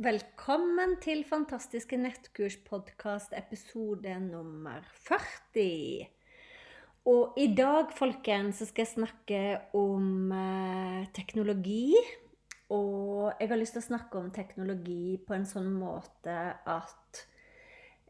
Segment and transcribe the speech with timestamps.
[0.00, 6.06] Velkommen til Fantastiske nettkurs-podkast episode nummer 40.
[7.04, 9.42] Og i dag, folkens, så skal jeg snakke
[9.76, 11.92] om eh, teknologi.
[12.72, 17.22] Og jeg har lyst til å snakke om teknologi på en sånn måte at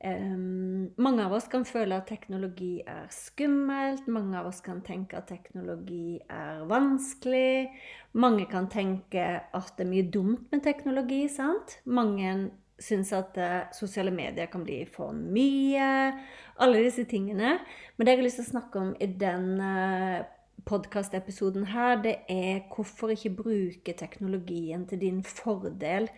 [0.03, 4.09] mange av oss kan føle at teknologi er skummelt.
[4.11, 7.71] Mange av oss kan tenke at teknologi er vanskelig.
[8.19, 11.29] Mange kan tenke at det er mye dumt med teknologi.
[11.31, 11.79] sant?
[11.85, 12.51] Mange
[12.83, 16.13] syns at uh, sosiale medier kan bli for mye.
[16.59, 17.59] Alle disse tingene.
[17.97, 19.73] Men det jeg har lyst til å snakke om i denne
[20.19, 20.29] uh,
[20.67, 26.11] podkastepisoden her, det er hvorfor ikke bruke teknologien til din fordel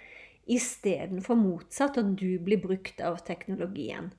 [0.50, 4.12] istedenfor motsatt, at du blir brukt av teknologien.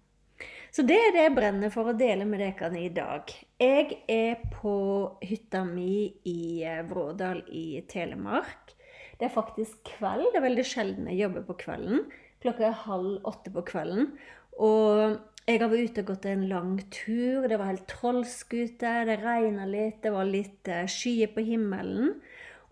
[0.75, 3.31] Så det er det jeg brenner for å dele med dere i dag.
[3.61, 4.75] Jeg er på
[5.23, 8.73] hytta mi i eh, Vrådal i Telemark.
[9.15, 10.27] Det er faktisk kveld.
[10.33, 12.03] Det er veldig sjelden jeg jobber på kvelden.
[12.43, 14.11] Klokka er halv åtte på kvelden.
[14.59, 17.47] Og jeg har vært ute og gått en lang tur.
[17.47, 18.91] Det var helt trolsk ute.
[19.07, 20.01] Det regna litt.
[20.03, 22.17] Det var litt eh, skyer på himmelen.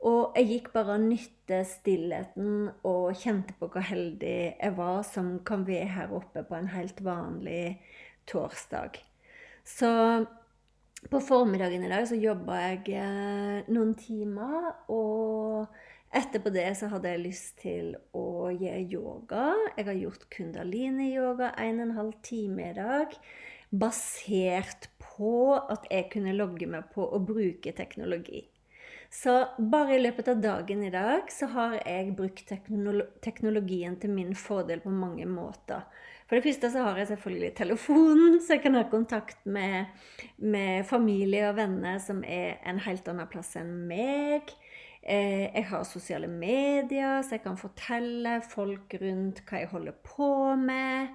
[0.03, 5.37] Og jeg gikk bare og nytte stillheten og kjente på hvor heldig jeg var som
[5.47, 7.77] kan være her oppe på en helt vanlig
[8.27, 8.99] torsdag.
[9.63, 9.91] Så
[11.11, 15.67] på formiddagen i dag så jobba jeg eh, noen timer, og
[16.15, 19.47] etterpå det så hadde jeg lyst til å gjøre yoga.
[19.77, 23.15] Jeg har gjort kundalini-yoga en og en halv time i dag,
[23.71, 28.43] basert på at jeg kunne logge meg på å bruke teknologi.
[29.13, 34.33] Så bare i løpet av dagen i dag så har jeg brukt teknologien til min
[34.33, 35.83] fordel på mange måter.
[36.25, 39.91] For det første så har jeg selvfølgelig telefonen, så jeg kan ha kontakt med,
[40.41, 44.49] med familie og venner som er en helt annen plass enn meg.
[45.03, 50.31] Eh, jeg har sosiale medier, så jeg kan fortelle folk rundt hva jeg holder på
[50.57, 51.13] med.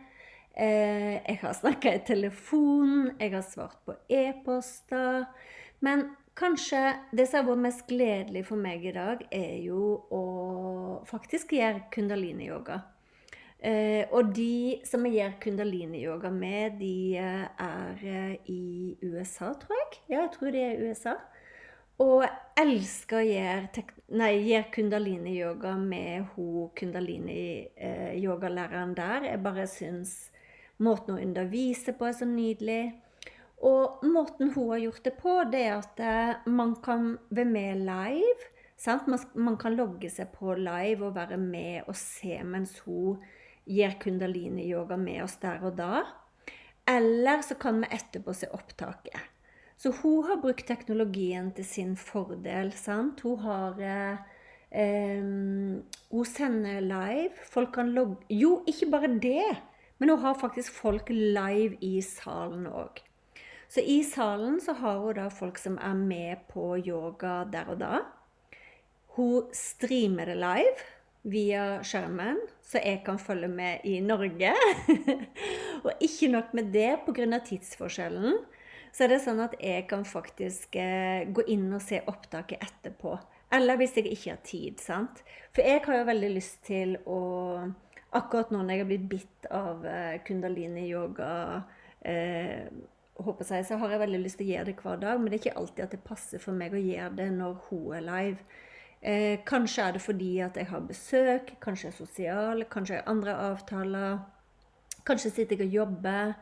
[0.55, 5.27] Eh, jeg har snakka i telefon, jeg har svart på e-poster.
[5.83, 6.79] Men Kanskje
[7.11, 10.21] det som har vært mest gledelig for meg i dag, er jo å
[11.09, 12.77] faktisk gjøre kundalini-yoga.
[13.59, 19.75] Eh, og de som jeg gjør kundalini-yoga med, de eh, er eh, i USA, tror
[19.81, 19.99] jeg.
[20.13, 21.15] Ja, jeg tror de er i USA.
[21.99, 22.31] Og jeg
[22.63, 23.83] elsker å gjøre,
[24.39, 29.27] gjøre kundalini-yoga med hun kundalini-yogalæreren eh, der.
[29.33, 30.31] Jeg bare syns
[30.79, 32.95] måten hun underviser på, er så nydelig.
[33.67, 37.83] Og måten hun har gjort det på, det er at eh, man kan være med
[37.89, 38.53] live.
[38.79, 39.09] Sant?
[39.35, 43.19] Man kan logge seg på live og være med og se mens hun
[43.69, 46.05] gir kundalini-yoga med oss der og da.
[46.89, 49.19] Eller så kan vi etterpå se opptaket.
[49.79, 52.73] Så hun har brukt teknologien til sin fordel.
[52.73, 53.21] sant?
[53.21, 53.83] Hun har
[54.71, 55.27] eh,
[56.11, 57.35] Hun sender live.
[57.51, 59.59] Folk kan logge Jo, ikke bare det,
[59.99, 63.08] men hun har faktisk folk live i salen òg.
[63.69, 67.83] Så i salen så har hun da folk som er med på yoga der og
[67.83, 67.99] da.
[69.19, 70.87] Hun streamer det live
[71.29, 74.55] via skjermen, så jeg kan følge med i Norge.
[75.85, 77.41] og ikke nok med det, pga.
[77.45, 78.39] tidsforskjellen,
[78.93, 83.19] så er det sånn at jeg kan faktisk eh, gå inn og se opptaket etterpå.
[83.53, 84.81] Eller hvis jeg ikke har tid.
[84.81, 85.21] sant?
[85.53, 87.21] For jeg har jo veldig lyst til å
[88.17, 91.33] Akkurat nå når jeg har blitt bitt av eh, kundalini-yoga
[92.09, 92.71] eh,
[93.19, 95.39] håper jeg, så har jeg veldig lyst til å gjøre det hver dag, men det
[95.39, 98.61] er ikke alltid at det passer for meg å gjøre det når hun er live.
[98.99, 103.03] Eh, kanskje er det fordi at jeg har besøk, kanskje jeg er sosial, kanskje jeg
[103.03, 104.23] har andre avtaler.
[105.07, 106.33] Kanskje sitter jeg og jobber.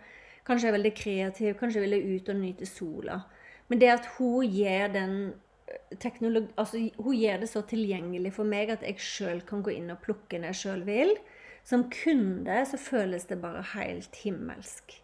[0.47, 3.21] Kanskje jeg er veldig kreativ, kanskje vil ut og nyte sola.
[3.69, 5.17] Men det at hun gjør den
[6.01, 9.91] teknologi, altså Hun gjør det så tilgjengelig for meg at jeg sjøl kan gå inn
[9.91, 11.17] og plukke når jeg sjøl vil.
[11.67, 15.03] Som kunde så føles det bare helt himmelsk.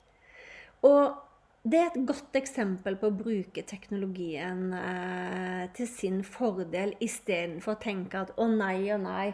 [0.87, 1.19] Og
[1.63, 7.83] det er et godt eksempel på å bruke teknologien eh, til sin fordel istedenfor å
[7.83, 9.29] tenke at å nei, å nei,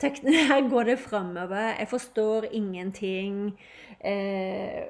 [0.00, 3.50] her går det framover, jeg forstår ingenting.
[4.00, 4.88] Eh,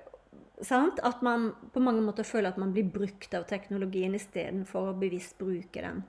[0.57, 5.37] at man på mange måter føler at man blir brukt av teknologien istedenfor å bevisst
[5.39, 6.01] bruke den.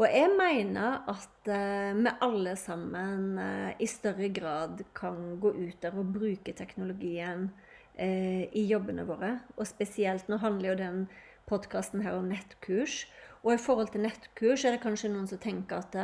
[0.00, 5.78] Og jeg mener at uh, vi alle sammen uh, i større grad kan gå ut
[5.84, 7.50] der og bruke teknologien
[7.98, 9.36] uh, i jobbene våre.
[9.56, 11.02] Og spesielt nå handler jo den
[11.50, 13.04] podkasten her om nettkurs.
[13.42, 15.96] Og i forhold til nettkurs er det kanskje noen som tenker at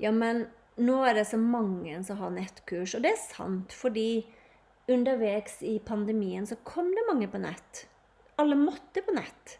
[0.00, 0.48] ja, men
[0.80, 2.96] nå er det så mange som har nettkurs.
[2.96, 4.24] Og det er sant, fordi
[4.90, 7.84] underveis i pandemien så kom det mange på nett.
[8.40, 9.58] Alle måtte på nett.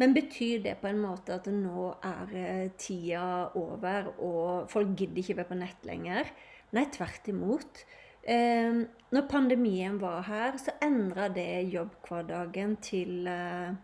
[0.00, 3.24] Men betyr det på en måte at nå er eh, tida
[3.58, 6.32] over, og folk gidder ikke være på nett lenger?
[6.72, 7.82] Nei, tvert imot.
[8.22, 8.82] Eh,
[9.12, 13.74] når pandemien var her, så endra det jobbhverdagen til eh,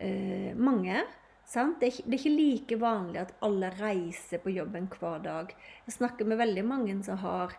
[0.00, 1.04] eh, mange.
[1.46, 1.78] Sant?
[1.80, 5.52] Det, er det er ikke like vanlig at alle reiser på jobben hver dag.
[5.86, 7.54] Jeg snakker med veldig mange som har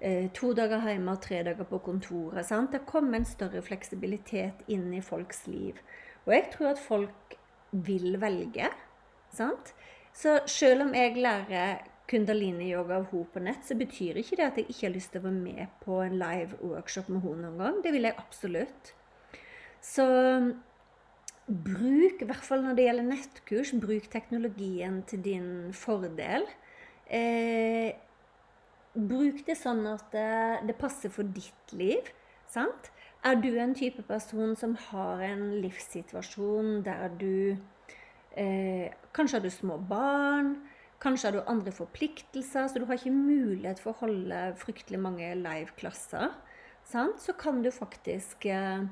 [0.00, 2.46] eh, to dager hjemme og tre dager på kontoret.
[2.48, 2.72] Sant?
[2.72, 5.78] Det kommer en større fleksibilitet inn i folks liv.
[6.26, 7.38] Og jeg tror at folk
[7.70, 8.72] vil velge.
[9.30, 9.74] Sant?
[10.12, 14.60] Så selv om jeg lærer kundalini-yoga av henne på nett, så betyr ikke det at
[14.60, 17.60] jeg ikke har lyst til å være med på en live workshop med henne noen
[17.62, 17.82] gang.
[17.84, 18.92] Det vil jeg absolutt.
[19.84, 20.06] Så
[21.48, 26.44] bruk, i hvert fall når det gjelder nettkurs, bruk teknologien til din fordel.
[27.08, 27.96] Eh,
[28.92, 30.30] bruk det sånn at det,
[30.68, 32.12] det passer for ditt liv.
[32.48, 32.90] Sant?
[33.26, 37.56] Er du en type person som har en livssituasjon der du
[38.38, 40.52] eh, Kanskje har du små barn,
[41.02, 45.30] kanskje har du andre forpliktelser, så du har ikke mulighet for å holde fryktelig mange
[45.38, 46.32] live-klasser.
[46.88, 48.82] Så kan du faktisk eh,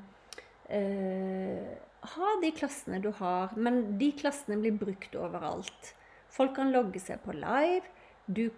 [0.69, 1.69] eh,
[2.13, 5.93] ha de klassene du har, men de klassene blir brukt overalt.
[6.29, 7.87] Folk kan logge seg på live.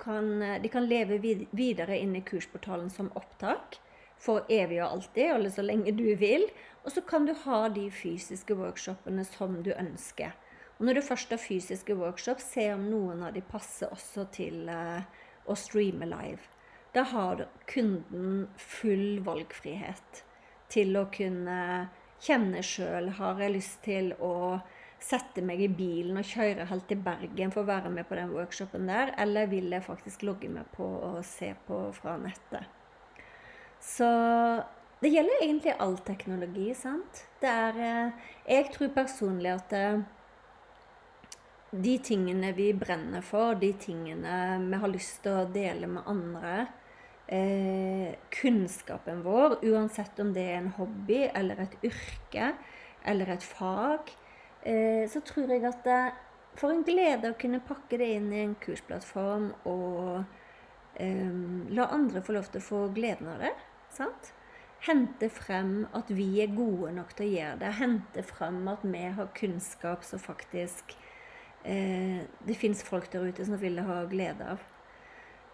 [0.02, 3.80] Kan, eh, de kan leve videre inn i kursportalen som opptak
[4.20, 6.50] for evig og alltid, eller så lenge du vil.
[6.84, 10.36] Og så kan du ha de fysiske workshopene som du ønsker.
[10.80, 14.70] Og når du først har fysiske workshops, se om noen av de passer også til
[14.72, 15.04] uh,
[15.46, 16.40] å streame live.
[16.96, 20.24] Da har kunden full valgfrihet
[20.72, 21.60] til å kunne
[22.24, 23.12] kjenne sjøl.
[23.20, 24.62] Har jeg lyst til å
[25.00, 28.34] sette meg i bilen og kjøre helt til Bergen for å være med på den
[28.34, 32.68] workshopen der, eller vil jeg faktisk logge meg på og se på fra nettet?
[33.80, 34.08] Så
[35.00, 37.24] det gjelder egentlig all teknologi, sant?
[37.40, 40.02] Det er eh, Jeg tror personlig at eh,
[41.72, 46.56] de tingene vi brenner for, de tingene vi har lyst til å dele med andre,
[47.28, 52.54] eh, kunnskapen vår, uansett om det er en hobby eller et yrke
[53.06, 54.10] eller et fag,
[54.62, 56.00] Eh, så tror jeg at det
[56.60, 60.26] for en glede å kunne pakke det inn i en kursplattform og
[61.00, 61.38] eh,
[61.72, 63.54] la andre få lov til å få gleden av det.
[63.96, 64.34] sant?
[64.84, 67.72] Hente frem at vi er gode nok til å gjøre det.
[67.80, 70.96] Hente frem at vi har kunnskap som faktisk
[71.64, 74.64] eh, det fins folk der ute som vil ha glede av.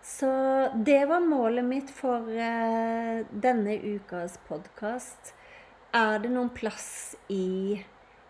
[0.05, 0.29] Så
[0.85, 5.33] det var målet mitt for eh, denne ukas podkast.
[5.95, 7.79] Er det noen plass i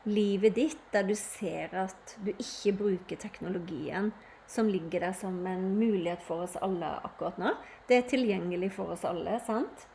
[0.06, 4.14] livet ditt der du ser at du ikke bruker teknologien
[4.48, 7.54] som ligger der som en mulighet for oss alle akkurat nå.
[7.90, 9.88] Det er tilgjengelig for oss alle, sant?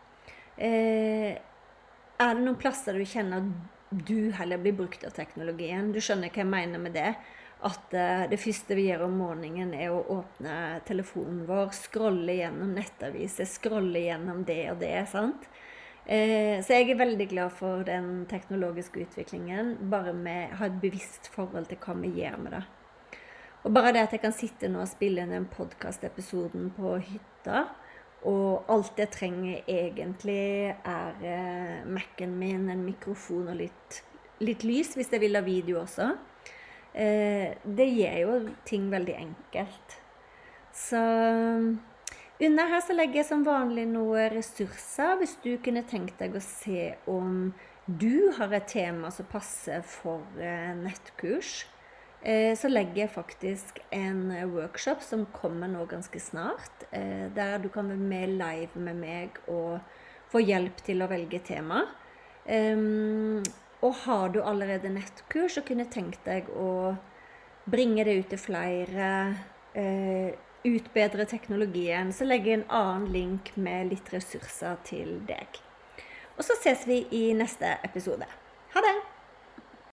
[0.58, 1.38] Eh,
[2.20, 5.92] er det noen plasser du kjenner at du heller blir brukt av teknologien?
[5.94, 7.14] Du skjønner hva jeg mener med det?
[7.66, 12.72] At eh, det første vi gjør om morgenen, er å åpne telefonen vår, scrolle gjennom
[12.76, 14.94] nettaviser, scrolle gjennom det og det.
[15.10, 15.50] sant?
[16.06, 20.80] Eh, så jeg er veldig glad for den teknologiske utviklingen, bare med å ha et
[20.82, 22.62] bevisst forhold til hva vi gjør med det.
[23.60, 27.66] Og bare det at jeg kan sitte nå og spille inn den podkastepisoden på hytta,
[28.28, 34.00] og alt jeg trenger egentlig, er eh, Mac-en min, en mikrofon og litt,
[34.44, 36.10] litt, lys, hvis jeg vil ha video også.
[36.94, 39.96] Eh, det gjør jo ting veldig enkelt.
[40.74, 41.00] Så
[42.40, 46.42] under her så legger jeg som vanlig noen ressurser hvis du kunne tenkt deg å
[46.44, 47.50] se om
[47.86, 51.64] du har et tema som passer for eh, nettkurs.
[52.20, 56.86] Eh, så legger jeg faktisk en workshop som kommer nå ganske snart.
[56.90, 59.78] Der du kan være med live med meg og
[60.30, 61.84] få hjelp til å velge tema.
[63.80, 66.96] Og har du allerede nettkurs og kunne tenkt deg å
[67.70, 69.10] bringe det ut til flere,
[69.74, 70.34] eh,
[70.64, 75.62] utbedre teknologien, så legger jeg en annen link med litt ressurser til deg.
[76.36, 78.28] Og så ses vi i neste episode.
[78.74, 79.19] Ha det!